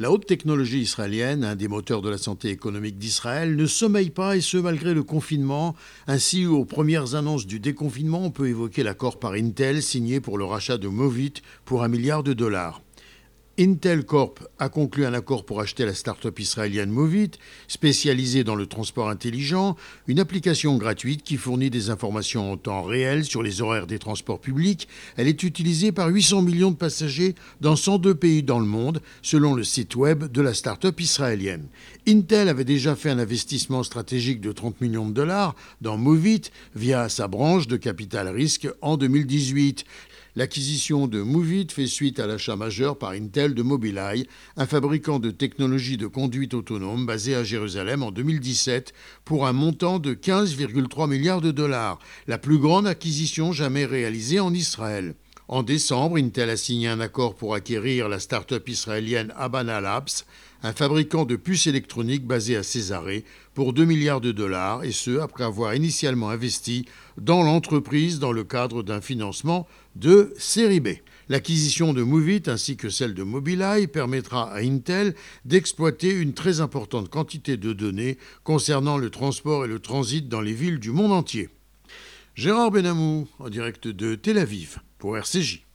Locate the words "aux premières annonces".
6.46-7.46